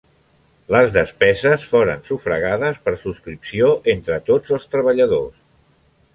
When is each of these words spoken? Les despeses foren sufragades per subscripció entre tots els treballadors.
Les 0.75 0.95
despeses 0.95 1.67
foren 1.73 2.01
sufragades 2.07 2.81
per 2.87 2.95
subscripció 3.03 3.69
entre 3.95 4.19
tots 4.33 4.57
els 4.59 4.69
treballadors. 4.75 5.39